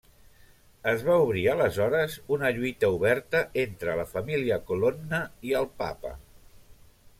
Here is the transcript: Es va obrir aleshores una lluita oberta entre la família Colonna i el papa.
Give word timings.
Es 0.91 1.03
va 1.09 1.17
obrir 1.25 1.43
aleshores 1.51 2.15
una 2.37 2.51
lluita 2.55 2.89
oberta 2.97 3.43
entre 3.67 3.99
la 4.01 4.09
família 4.17 4.59
Colonna 4.73 5.23
i 5.51 5.57
el 5.63 5.71
papa. 5.85 6.19